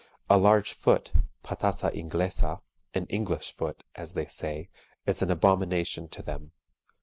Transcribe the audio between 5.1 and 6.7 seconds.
an abomination to them.